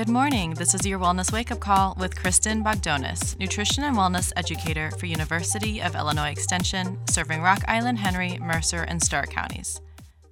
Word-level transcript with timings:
Good 0.00 0.08
morning. 0.08 0.54
This 0.54 0.72
is 0.72 0.86
your 0.86 0.98
Wellness 0.98 1.30
Wake 1.30 1.50
Up 1.50 1.60
Call 1.60 1.94
with 2.00 2.14
Kristin 2.14 2.64
Bogdonas, 2.64 3.38
nutrition 3.38 3.84
and 3.84 3.94
wellness 3.94 4.32
educator 4.34 4.90
for 4.92 5.04
University 5.04 5.82
of 5.82 5.94
Illinois 5.94 6.30
Extension, 6.30 6.98
serving 7.06 7.42
Rock 7.42 7.62
Island, 7.68 7.98
Henry, 7.98 8.38
Mercer, 8.38 8.80
and 8.84 9.02
Stark 9.02 9.28
counties. 9.28 9.82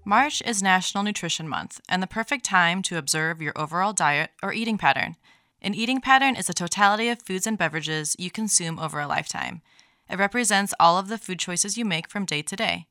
March 0.06 0.40
is 0.46 0.62
National 0.62 1.04
Nutrition 1.04 1.46
Month 1.46 1.82
and 1.86 2.02
the 2.02 2.06
perfect 2.06 2.46
time 2.46 2.80
to 2.80 2.96
observe 2.96 3.42
your 3.42 3.52
overall 3.56 3.92
diet 3.92 4.30
or 4.42 4.54
eating 4.54 4.78
pattern. 4.78 5.16
An 5.60 5.74
eating 5.74 6.00
pattern 6.00 6.34
is 6.34 6.48
a 6.48 6.54
totality 6.54 7.10
of 7.10 7.20
foods 7.20 7.46
and 7.46 7.58
beverages 7.58 8.16
you 8.18 8.30
consume 8.30 8.78
over 8.78 9.00
a 9.00 9.06
lifetime. 9.06 9.60
It 10.08 10.18
represents 10.18 10.72
all 10.80 10.96
of 10.96 11.08
the 11.08 11.18
food 11.18 11.38
choices 11.38 11.76
you 11.76 11.84
make 11.84 12.08
from 12.08 12.24
day 12.24 12.40
to 12.40 12.56
day. 12.56 12.86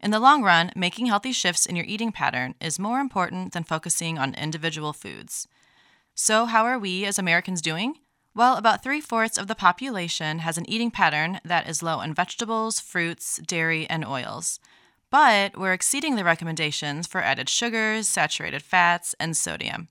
In 0.00 0.12
the 0.12 0.20
long 0.20 0.44
run, 0.44 0.70
making 0.76 1.06
healthy 1.06 1.32
shifts 1.32 1.66
in 1.66 1.74
your 1.74 1.86
eating 1.86 2.12
pattern 2.12 2.54
is 2.60 2.78
more 2.78 3.00
important 3.00 3.54
than 3.54 3.64
focusing 3.64 4.18
on 4.18 4.34
individual 4.34 4.92
foods. 4.92 5.48
So, 6.14 6.44
how 6.44 6.64
are 6.64 6.78
we 6.78 7.06
as 7.06 7.18
Americans 7.18 7.62
doing? 7.62 7.94
Well, 8.34 8.56
about 8.56 8.82
three 8.82 9.00
fourths 9.00 9.38
of 9.38 9.46
the 9.46 9.54
population 9.54 10.40
has 10.40 10.58
an 10.58 10.68
eating 10.68 10.90
pattern 10.90 11.40
that 11.44 11.68
is 11.68 11.82
low 11.82 12.00
in 12.00 12.14
vegetables, 12.14 12.80
fruits, 12.80 13.38
dairy, 13.38 13.86
and 13.88 14.04
oils. 14.04 14.60
But 15.10 15.56
we're 15.56 15.72
exceeding 15.72 16.16
the 16.16 16.24
recommendations 16.24 17.06
for 17.06 17.22
added 17.22 17.48
sugars, 17.48 18.08
saturated 18.08 18.62
fats, 18.62 19.14
and 19.20 19.36
sodium. 19.36 19.88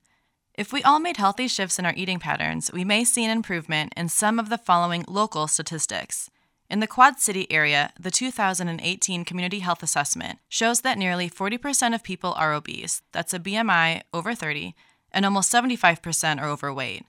If 0.54 0.72
we 0.72 0.82
all 0.82 0.98
made 0.98 1.16
healthy 1.16 1.48
shifts 1.48 1.78
in 1.78 1.86
our 1.86 1.94
eating 1.96 2.18
patterns, 2.18 2.70
we 2.72 2.84
may 2.84 3.04
see 3.04 3.24
an 3.24 3.30
improvement 3.30 3.92
in 3.96 4.08
some 4.08 4.38
of 4.38 4.48
the 4.48 4.58
following 4.58 5.04
local 5.08 5.46
statistics. 5.46 6.30
In 6.68 6.80
the 6.80 6.86
Quad 6.86 7.18
City 7.18 7.50
area, 7.50 7.92
the 7.98 8.10
2018 8.10 9.24
Community 9.24 9.60
Health 9.60 9.82
Assessment 9.82 10.38
shows 10.48 10.80
that 10.80 10.98
nearly 10.98 11.28
40% 11.28 11.94
of 11.94 12.02
people 12.02 12.32
are 12.32 12.54
obese, 12.54 13.02
that's 13.12 13.34
a 13.34 13.38
BMI 13.38 14.02
over 14.12 14.34
30, 14.34 14.74
and 15.12 15.24
almost 15.24 15.52
75% 15.52 16.40
are 16.40 16.48
overweight. 16.48 17.04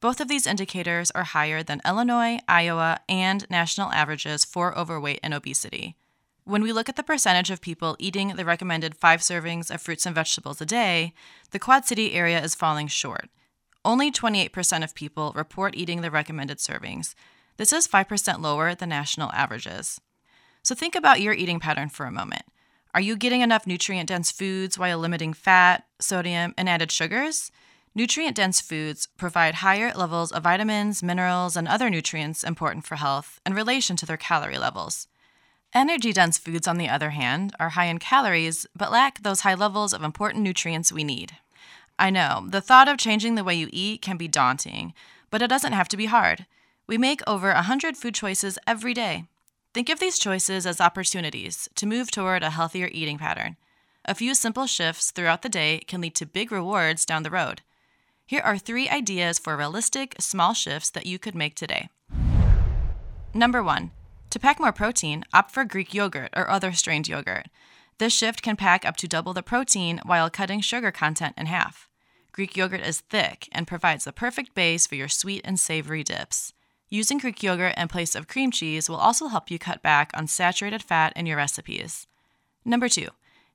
Both 0.00 0.20
of 0.20 0.28
these 0.28 0.46
indicators 0.46 1.10
are 1.10 1.24
higher 1.24 1.62
than 1.62 1.82
Illinois, 1.86 2.38
Iowa, 2.48 3.00
and 3.08 3.48
national 3.50 3.92
averages 3.92 4.44
for 4.44 4.76
overweight 4.78 5.20
and 5.22 5.34
obesity. 5.34 5.94
When 6.44 6.62
we 6.62 6.72
look 6.72 6.88
at 6.88 6.96
the 6.96 7.02
percentage 7.02 7.50
of 7.50 7.60
people 7.60 7.96
eating 7.98 8.28
the 8.28 8.44
recommended 8.44 8.96
five 8.96 9.20
servings 9.20 9.70
of 9.70 9.82
fruits 9.82 10.06
and 10.06 10.14
vegetables 10.14 10.60
a 10.60 10.66
day, 10.66 11.12
the 11.50 11.58
Quad 11.58 11.84
City 11.84 12.14
area 12.14 12.42
is 12.42 12.54
falling 12.54 12.88
short. 12.88 13.28
Only 13.84 14.10
28% 14.10 14.82
of 14.82 14.94
people 14.94 15.32
report 15.36 15.76
eating 15.76 16.00
the 16.00 16.10
recommended 16.10 16.58
servings. 16.58 17.14
This 17.56 17.72
is 17.72 17.86
5% 17.86 18.40
lower 18.40 18.74
than 18.74 18.88
national 18.88 19.32
averages. 19.32 20.00
So 20.62 20.74
think 20.74 20.94
about 20.94 21.20
your 21.20 21.34
eating 21.34 21.60
pattern 21.60 21.88
for 21.88 22.06
a 22.06 22.10
moment. 22.10 22.42
Are 22.92 23.00
you 23.00 23.16
getting 23.16 23.40
enough 23.40 23.68
nutrient 23.68 24.08
dense 24.08 24.32
foods 24.32 24.76
while 24.76 24.98
limiting 24.98 25.32
fat, 25.32 25.84
sodium, 26.00 26.54
and 26.58 26.68
added 26.68 26.90
sugars? 26.90 27.52
Nutrient 27.94 28.36
dense 28.36 28.60
foods 28.60 29.06
provide 29.16 29.56
higher 29.56 29.92
levels 29.94 30.32
of 30.32 30.42
vitamins, 30.42 31.00
minerals, 31.00 31.56
and 31.56 31.68
other 31.68 31.88
nutrients 31.88 32.42
important 32.42 32.84
for 32.84 32.96
health 32.96 33.40
in 33.46 33.54
relation 33.54 33.94
to 33.96 34.06
their 34.06 34.16
calorie 34.16 34.58
levels. 34.58 35.06
Energy 35.72 36.12
dense 36.12 36.36
foods, 36.36 36.66
on 36.66 36.78
the 36.78 36.88
other 36.88 37.10
hand, 37.10 37.54
are 37.60 37.70
high 37.70 37.84
in 37.84 37.98
calories 37.98 38.66
but 38.74 38.90
lack 38.90 39.22
those 39.22 39.40
high 39.40 39.54
levels 39.54 39.92
of 39.92 40.02
important 40.02 40.42
nutrients 40.42 40.92
we 40.92 41.04
need. 41.04 41.36
I 41.96 42.10
know, 42.10 42.46
the 42.48 42.60
thought 42.60 42.88
of 42.88 42.98
changing 42.98 43.36
the 43.36 43.44
way 43.44 43.54
you 43.54 43.68
eat 43.72 44.02
can 44.02 44.16
be 44.16 44.26
daunting, 44.26 44.94
but 45.30 45.42
it 45.42 45.48
doesn't 45.48 45.74
have 45.74 45.88
to 45.88 45.96
be 45.96 46.06
hard. 46.06 46.46
We 46.88 46.98
make 46.98 47.20
over 47.24 47.52
100 47.52 47.96
food 47.96 48.16
choices 48.16 48.58
every 48.66 48.94
day. 48.94 49.26
Think 49.72 49.88
of 49.88 50.00
these 50.00 50.18
choices 50.18 50.66
as 50.66 50.80
opportunities 50.80 51.68
to 51.76 51.86
move 51.86 52.10
toward 52.10 52.42
a 52.42 52.50
healthier 52.50 52.88
eating 52.90 53.18
pattern. 53.18 53.56
A 54.04 54.16
few 54.16 54.34
simple 54.34 54.66
shifts 54.66 55.12
throughout 55.12 55.42
the 55.42 55.48
day 55.48 55.82
can 55.86 56.00
lead 56.00 56.16
to 56.16 56.26
big 56.26 56.50
rewards 56.50 57.04
down 57.04 57.22
the 57.22 57.30
road. 57.30 57.62
Here 58.26 58.40
are 58.40 58.58
three 58.58 58.88
ideas 58.88 59.38
for 59.38 59.56
realistic, 59.56 60.16
small 60.18 60.54
shifts 60.54 60.90
that 60.90 61.06
you 61.06 61.20
could 61.20 61.36
make 61.36 61.54
today. 61.54 61.88
Number 63.32 63.62
one, 63.62 63.92
to 64.30 64.40
pack 64.40 64.58
more 64.58 64.72
protein, 64.72 65.24
opt 65.32 65.52
for 65.52 65.64
Greek 65.64 65.94
yogurt 65.94 66.30
or 66.34 66.50
other 66.50 66.72
strained 66.72 67.06
yogurt. 67.06 67.46
This 67.98 68.12
shift 68.12 68.42
can 68.42 68.56
pack 68.56 68.84
up 68.84 68.96
to 68.96 69.06
double 69.06 69.34
the 69.34 69.42
protein 69.42 70.00
while 70.04 70.30
cutting 70.30 70.62
sugar 70.62 70.90
content 70.90 71.34
in 71.38 71.46
half. 71.46 71.88
Greek 72.32 72.56
yogurt 72.56 72.80
is 72.80 73.00
thick 73.02 73.48
and 73.52 73.68
provides 73.68 74.04
the 74.04 74.12
perfect 74.12 74.52
base 74.56 74.88
for 74.88 74.96
your 74.96 75.08
sweet 75.08 75.42
and 75.44 75.60
savory 75.60 76.02
dips. 76.02 76.54
Using 76.92 77.18
Greek 77.18 77.40
yogurt 77.40 77.74
in 77.76 77.86
place 77.86 78.16
of 78.16 78.26
cream 78.26 78.50
cheese 78.50 78.90
will 78.90 78.96
also 78.96 79.28
help 79.28 79.48
you 79.48 79.60
cut 79.60 79.80
back 79.80 80.10
on 80.12 80.26
saturated 80.26 80.82
fat 80.82 81.12
in 81.14 81.24
your 81.24 81.36
recipes. 81.36 82.08
Number 82.64 82.88
two, 82.88 83.06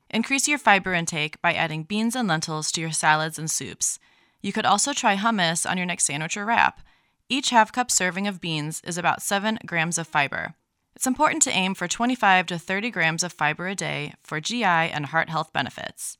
increase 0.10 0.48
your 0.48 0.58
fiber 0.58 0.94
intake 0.94 1.42
by 1.42 1.52
adding 1.52 1.84
beans 1.84 2.16
and 2.16 2.30
lentils 2.30 2.72
to 2.72 2.80
your 2.80 2.94
salads 2.94 3.38
and 3.38 3.52
soups. 3.52 4.00
You 4.42 4.54
could 4.54 4.66
also 4.66 4.94
try 4.94 5.18
hummus 5.18 5.70
on 5.70 5.76
your 5.76 5.86
next 5.86 6.06
sandwich 6.06 6.38
or 6.38 6.46
wrap. 6.46 6.80
Each 7.28 7.50
half 7.50 7.74
cup 7.74 7.92
serving 7.92 8.26
of 8.26 8.40
beans 8.40 8.82
is 8.86 8.98
about 8.98 9.22
7 9.22 9.60
grams 9.66 9.98
of 9.98 10.08
fiber. 10.08 10.54
It's 10.96 11.08
important 11.08 11.44
to 11.44 11.52
aim 11.52 11.76
for 11.76 11.90
25 11.90 12.46
to 12.46 12.58
30 12.58 12.90
grams 12.90 13.22
of 13.22 13.34
fiber 13.34 13.68
a 13.68 13.76
day 13.76 14.14
for 14.24 14.40
GI 14.40 14.64
and 14.64 15.08
heart 15.08 15.30
health 15.30 15.52
benefits. 15.52 16.18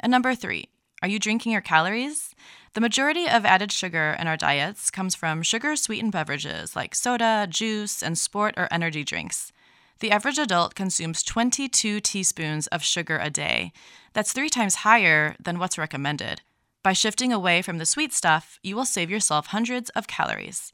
And 0.00 0.10
number 0.10 0.34
three, 0.34 0.70
are 1.02 1.08
you 1.08 1.18
drinking 1.18 1.52
your 1.52 1.60
calories? 1.60 2.34
The 2.74 2.80
majority 2.80 3.28
of 3.28 3.44
added 3.44 3.70
sugar 3.70 4.16
in 4.18 4.26
our 4.26 4.36
diets 4.36 4.90
comes 4.90 5.14
from 5.14 5.42
sugar 5.42 5.76
sweetened 5.76 6.12
beverages 6.12 6.74
like 6.74 6.94
soda, 6.94 7.46
juice, 7.48 8.02
and 8.02 8.18
sport 8.18 8.54
or 8.56 8.68
energy 8.70 9.04
drinks. 9.04 9.52
The 10.00 10.10
average 10.10 10.38
adult 10.38 10.74
consumes 10.74 11.22
22 11.22 12.00
teaspoons 12.00 12.66
of 12.68 12.82
sugar 12.82 13.18
a 13.18 13.30
day. 13.30 13.72
That's 14.12 14.32
three 14.32 14.48
times 14.48 14.76
higher 14.76 15.36
than 15.38 15.58
what's 15.58 15.78
recommended. 15.78 16.42
By 16.82 16.92
shifting 16.92 17.32
away 17.32 17.62
from 17.62 17.78
the 17.78 17.86
sweet 17.86 18.12
stuff, 18.12 18.58
you 18.62 18.76
will 18.76 18.84
save 18.84 19.10
yourself 19.10 19.46
hundreds 19.46 19.90
of 19.90 20.06
calories. 20.06 20.72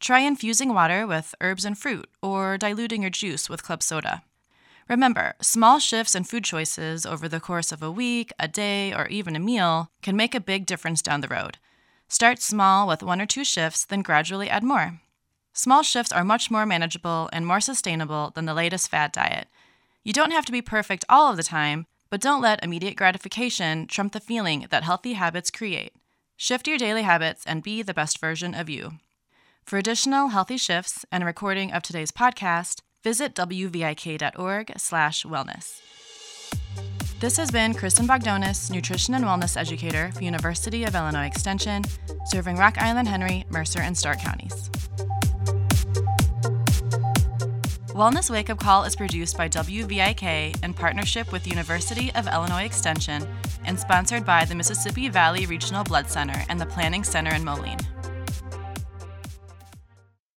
Try 0.00 0.20
infusing 0.20 0.74
water 0.74 1.06
with 1.06 1.34
herbs 1.40 1.64
and 1.64 1.78
fruit, 1.78 2.08
or 2.20 2.58
diluting 2.58 3.02
your 3.02 3.10
juice 3.10 3.48
with 3.48 3.62
club 3.62 3.82
soda. 3.82 4.24
Remember, 4.88 5.34
small 5.40 5.78
shifts 5.78 6.14
in 6.14 6.24
food 6.24 6.44
choices 6.44 7.06
over 7.06 7.28
the 7.28 7.40
course 7.40 7.72
of 7.72 7.82
a 7.82 7.90
week, 7.90 8.32
a 8.38 8.48
day, 8.48 8.92
or 8.92 9.06
even 9.08 9.36
a 9.36 9.40
meal 9.40 9.90
can 10.02 10.16
make 10.16 10.34
a 10.34 10.40
big 10.40 10.66
difference 10.66 11.02
down 11.02 11.20
the 11.20 11.28
road. 11.28 11.58
Start 12.08 12.42
small 12.42 12.86
with 12.86 13.02
one 13.02 13.20
or 13.20 13.26
two 13.26 13.44
shifts, 13.44 13.84
then 13.84 14.02
gradually 14.02 14.50
add 14.50 14.62
more. 14.62 15.00
Small 15.52 15.82
shifts 15.82 16.12
are 16.12 16.24
much 16.24 16.50
more 16.50 16.66
manageable 16.66 17.28
and 17.32 17.46
more 17.46 17.60
sustainable 17.60 18.32
than 18.34 18.44
the 18.44 18.54
latest 18.54 18.90
fad 18.90 19.12
diet. 19.12 19.48
You 20.02 20.12
don't 20.12 20.32
have 20.32 20.44
to 20.46 20.52
be 20.52 20.62
perfect 20.62 21.04
all 21.08 21.30
of 21.30 21.36
the 21.36 21.42
time, 21.42 21.86
but 22.10 22.20
don't 22.20 22.42
let 22.42 22.62
immediate 22.62 22.96
gratification 22.96 23.86
trump 23.86 24.12
the 24.12 24.20
feeling 24.20 24.66
that 24.70 24.82
healthy 24.82 25.14
habits 25.14 25.50
create. 25.50 25.94
Shift 26.36 26.66
your 26.66 26.76
daily 26.76 27.02
habits 27.02 27.44
and 27.46 27.62
be 27.62 27.82
the 27.82 27.94
best 27.94 28.18
version 28.18 28.54
of 28.54 28.68
you. 28.68 28.98
For 29.64 29.78
additional 29.78 30.28
healthy 30.28 30.56
shifts 30.56 31.04
and 31.12 31.22
a 31.22 31.26
recording 31.26 31.72
of 31.72 31.82
today's 31.82 32.10
podcast, 32.10 32.80
visit 33.02 33.34
wvik.org/wellness. 33.34 35.80
This 37.20 37.36
has 37.36 37.50
been 37.52 37.72
Kristin 37.72 38.08
Bogdonas, 38.08 38.70
nutrition 38.70 39.14
and 39.14 39.24
wellness 39.24 39.56
educator 39.56 40.10
for 40.12 40.24
University 40.24 40.82
of 40.82 40.96
Illinois 40.96 41.26
Extension, 41.26 41.84
serving 42.24 42.56
Rock 42.56 42.78
Island, 42.78 43.06
Henry, 43.06 43.44
Mercer, 43.48 43.80
and 43.80 43.96
Stark 43.96 44.18
counties. 44.18 44.70
Wellness 47.94 48.30
Wake 48.30 48.50
Up 48.50 48.58
Call 48.58 48.84
is 48.84 48.96
produced 48.96 49.36
by 49.36 49.48
WVIK 49.48 50.64
in 50.64 50.74
partnership 50.74 51.30
with 51.30 51.46
University 51.46 52.10
of 52.14 52.26
Illinois 52.26 52.64
Extension 52.64 53.26
and 53.66 53.78
sponsored 53.78 54.24
by 54.24 54.44
the 54.44 54.54
Mississippi 54.54 55.08
Valley 55.08 55.46
Regional 55.46 55.84
Blood 55.84 56.08
Center 56.08 56.42
and 56.48 56.58
the 56.58 56.66
Planning 56.66 57.04
Center 57.04 57.34
in 57.34 57.44
Moline. 57.44 57.78